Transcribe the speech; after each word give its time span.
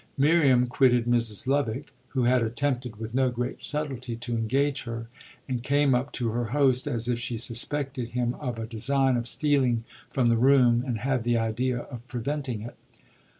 Miriam 0.17 0.65
quitted 0.65 1.05
Mrs. 1.05 1.45
Lovick, 1.45 1.93
who 2.07 2.23
had 2.23 2.41
attempted, 2.41 2.95
with 2.95 3.13
no 3.13 3.29
great 3.29 3.61
subtlety, 3.61 4.15
to 4.15 4.35
engage 4.35 4.85
her, 4.85 5.09
and 5.47 5.61
came 5.61 5.93
up 5.93 6.11
to 6.13 6.29
her 6.31 6.45
host 6.45 6.87
as 6.87 7.07
if 7.07 7.19
she 7.19 7.37
suspected 7.37 8.09
him 8.09 8.33
of 8.39 8.57
a 8.57 8.65
design 8.65 9.15
of 9.15 9.27
stealing 9.27 9.83
from 10.09 10.29
the 10.29 10.37
room 10.37 10.83
and 10.87 10.97
had 11.01 11.23
the 11.23 11.37
idea 11.37 11.81
of 11.81 12.07
preventing 12.07 12.61
it. 12.61 12.77